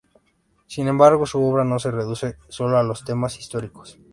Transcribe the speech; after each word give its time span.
Sin 0.65 0.87
embargo, 0.87 1.27
su 1.27 1.43
obra 1.45 1.63
no 1.63 1.77
se 1.77 1.91
reduce 1.91 2.35
solo 2.49 2.79
a 2.79 2.83
los 2.83 3.03
temas 3.03 3.37
históricos. 3.37 3.99